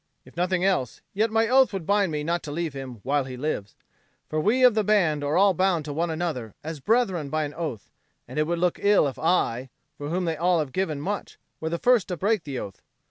[0.25, 3.37] "If nothing else, yet my oath would bind me not to leave him while he
[3.37, 3.75] lives.
[4.29, 7.53] For we of the band are all bound to one another as brethren by an
[7.53, 7.91] oath,
[8.27, 9.69] and it would look ill if I,
[9.99, 12.81] for whom they all have given much, were the first to break the oath.